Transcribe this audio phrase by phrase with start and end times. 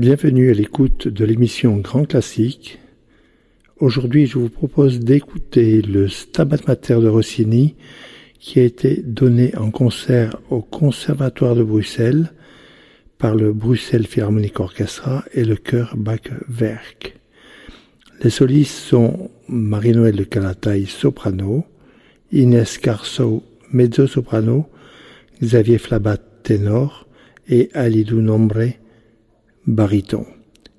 [0.00, 2.78] Bienvenue à l'écoute de l'émission Grand Classique.
[3.80, 7.74] Aujourd'hui, je vous propose d'écouter le Stabat Mater de Rossini
[8.38, 12.32] qui a été donné en concert au Conservatoire de Bruxelles
[13.18, 17.18] par le Bruxelles Philharmonic Orchestra et le chœur Bach-Werk.
[18.24, 21.66] Les solistes sont Marie-Noël de soprano,
[22.32, 24.66] Inès Carso, mezzo-soprano,
[25.42, 27.06] Xavier Flabat, ténor
[27.50, 28.79] et Alidou Nombre,
[29.70, 30.26] baryton.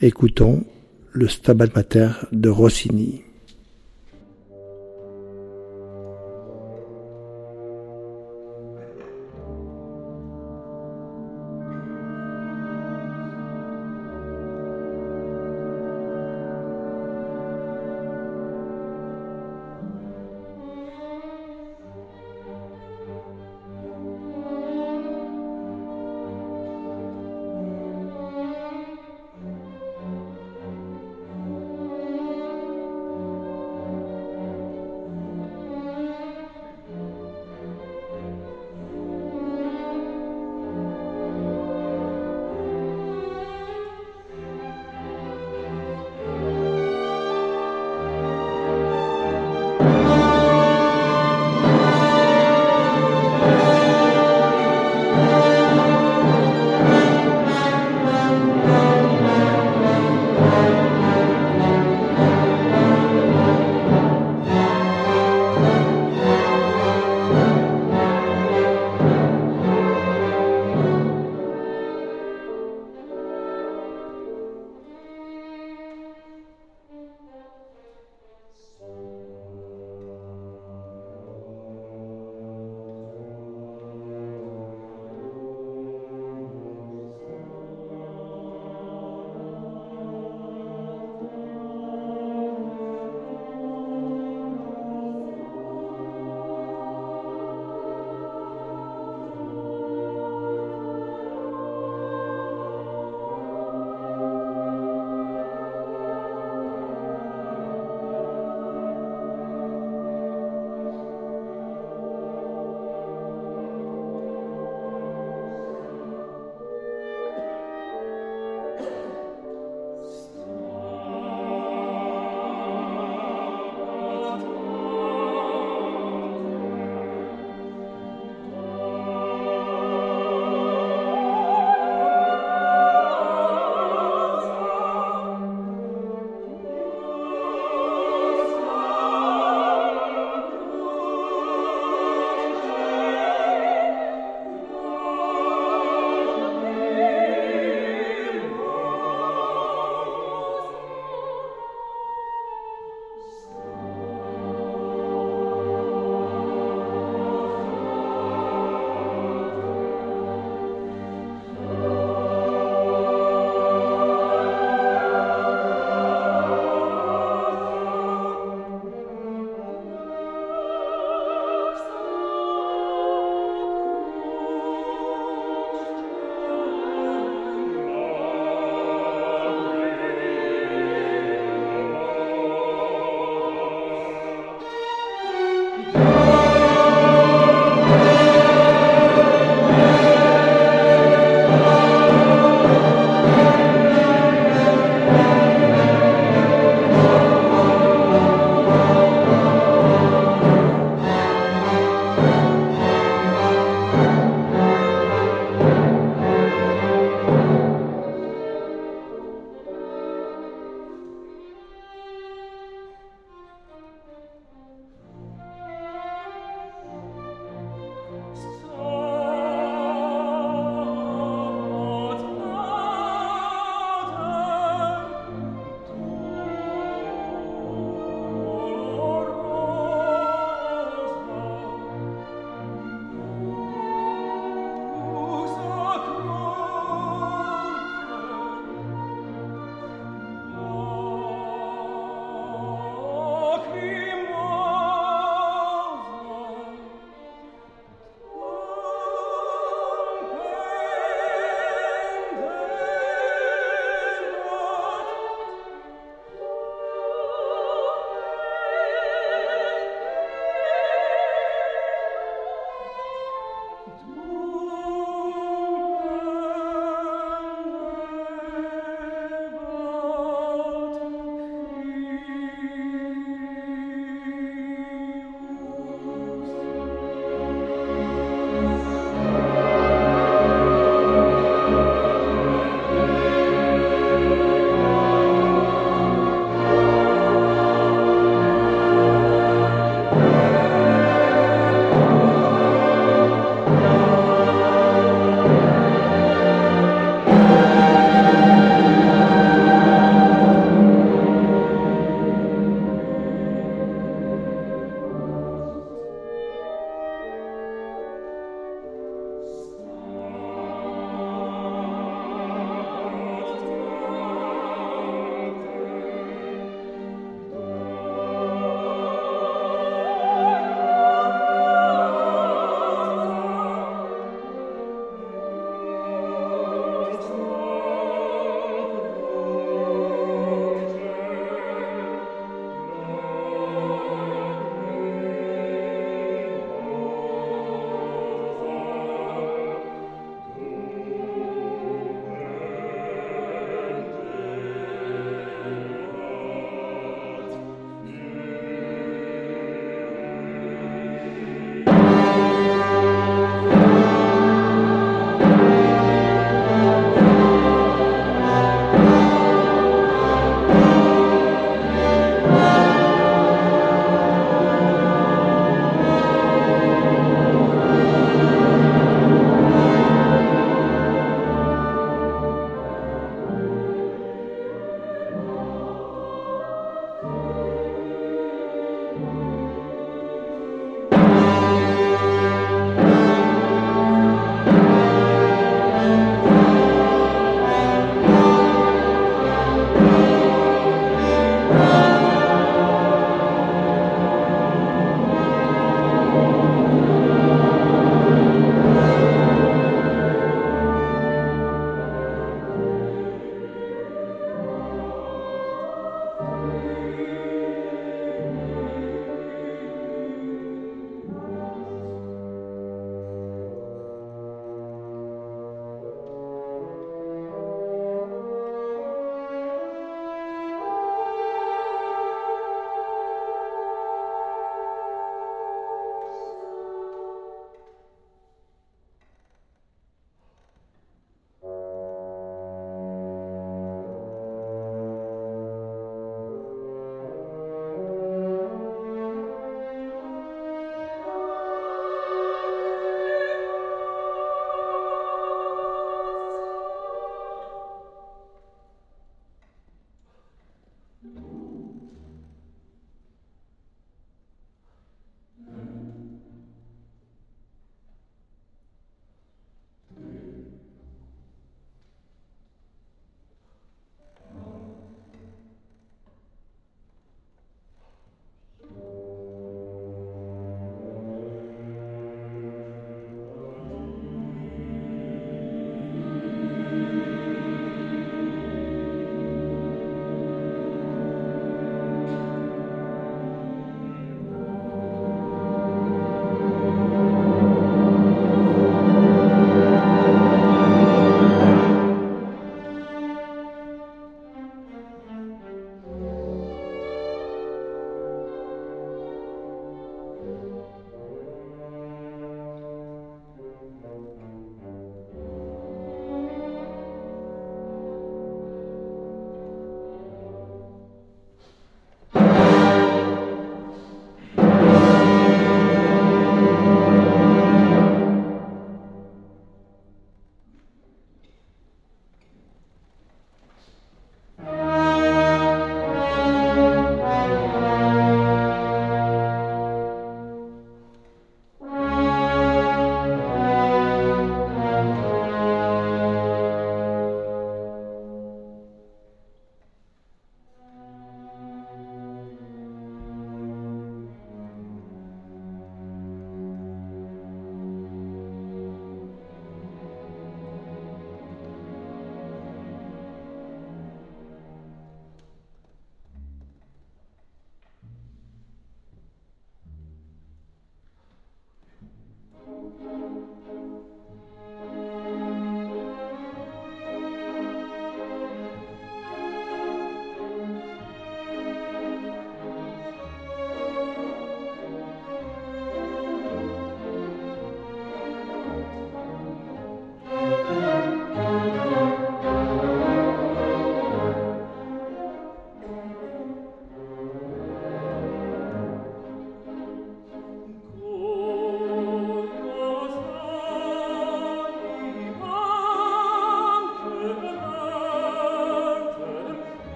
[0.00, 0.64] Écoutons
[1.12, 3.25] le Stabat Mater de Rossini.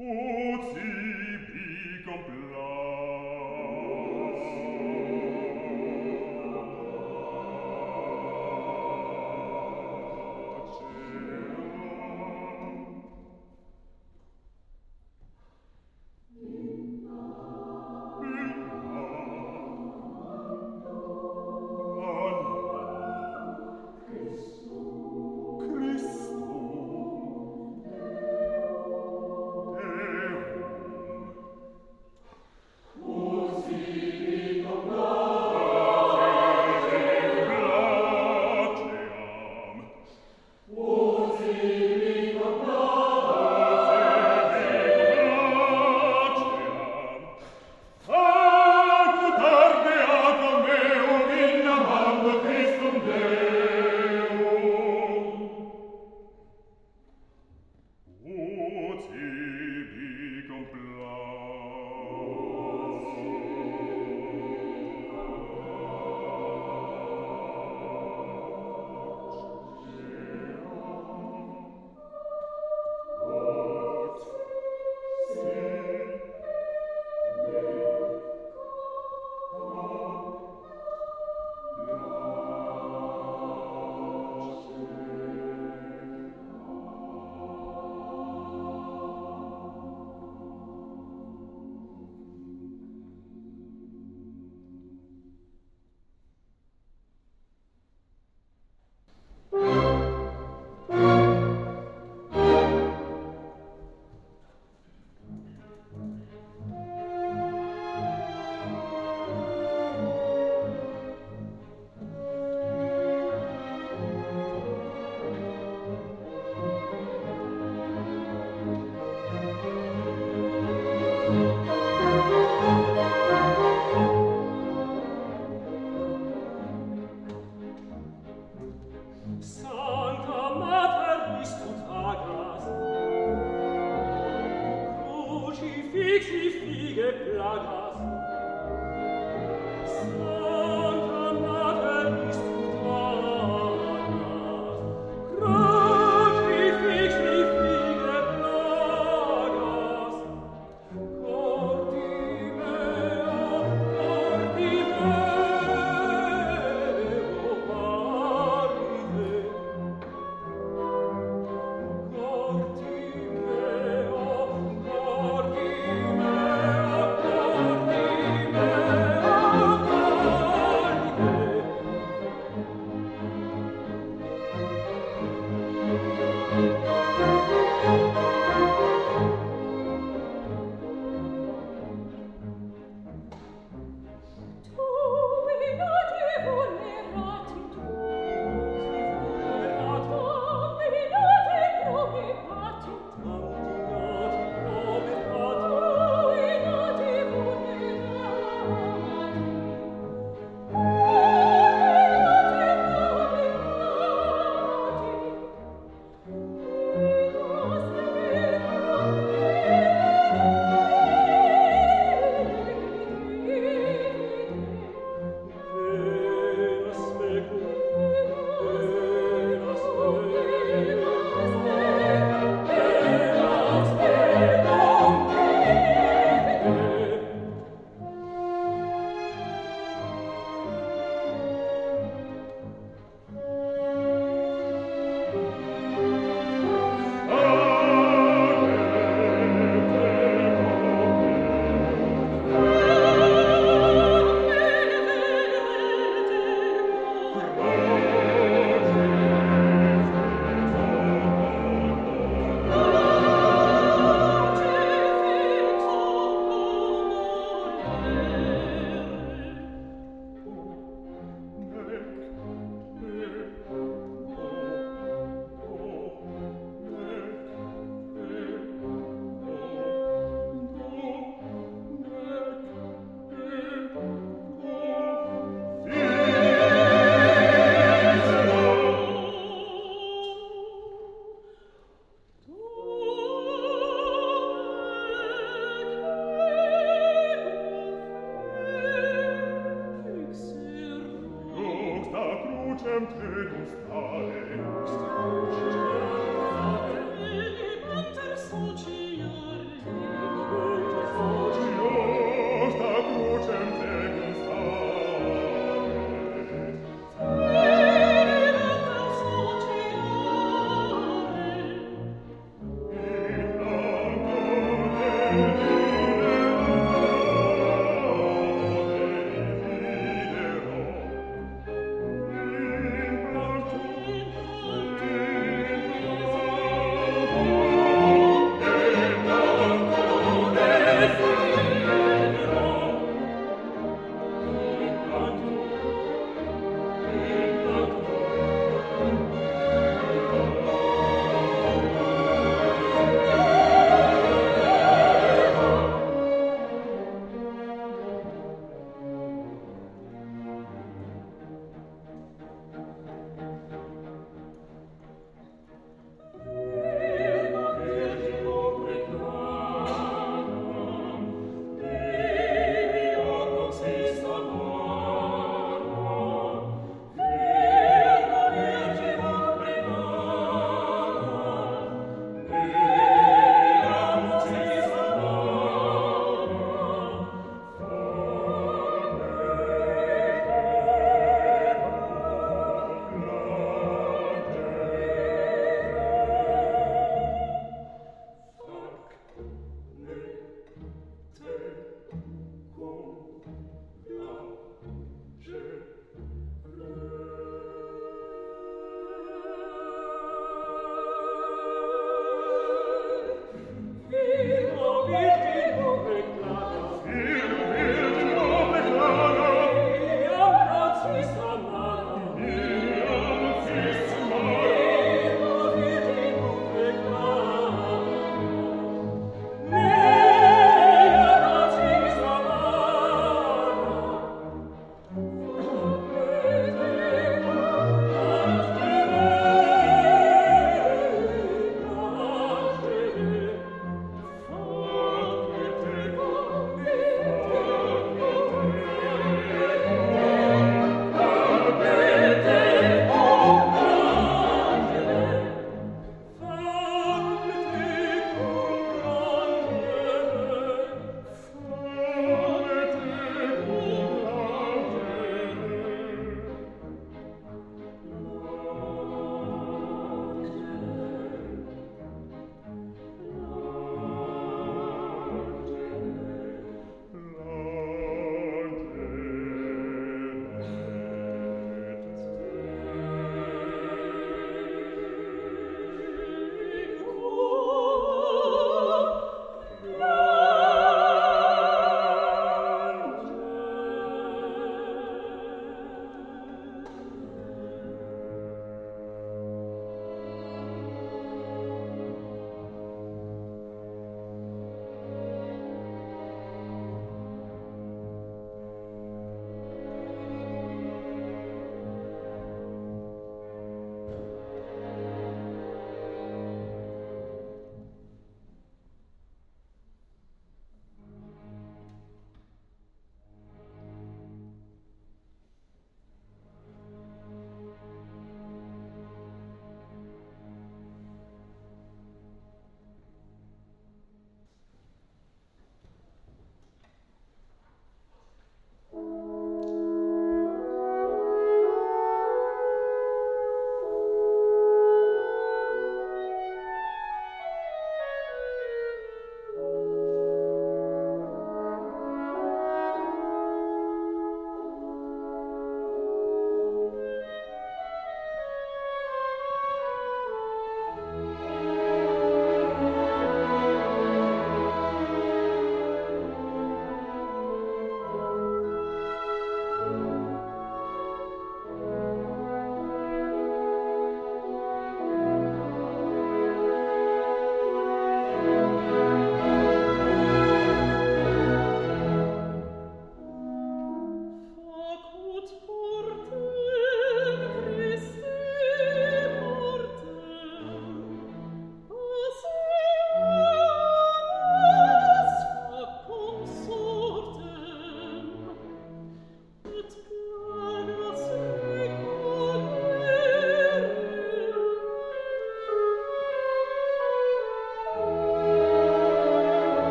[0.00, 0.37] Oh.